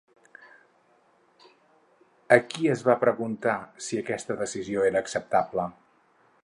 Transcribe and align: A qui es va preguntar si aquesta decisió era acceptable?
A 2.37 2.39
qui 2.53 2.73
es 2.77 2.81
va 2.89 2.99
preguntar 3.05 3.57
si 3.89 4.01
aquesta 4.05 4.41
decisió 4.45 4.89
era 4.91 5.05
acceptable? 5.07 5.69